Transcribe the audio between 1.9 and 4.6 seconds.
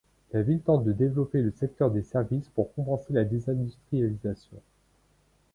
des services pour compenser la désindustrialisation.